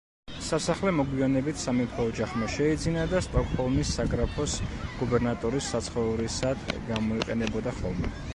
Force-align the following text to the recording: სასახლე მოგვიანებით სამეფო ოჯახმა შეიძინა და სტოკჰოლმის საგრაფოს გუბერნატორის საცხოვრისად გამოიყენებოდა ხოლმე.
სასახლე 0.43 0.91
მოგვიანებით 0.99 1.59
სამეფო 1.63 2.05
ოჯახმა 2.13 2.47
შეიძინა 2.53 3.03
და 3.11 3.21
სტოკჰოლმის 3.27 3.93
საგრაფოს 3.99 4.57
გუბერნატორის 5.03 5.71
საცხოვრისად 5.75 6.67
გამოიყენებოდა 6.91 7.79
ხოლმე. 7.83 8.15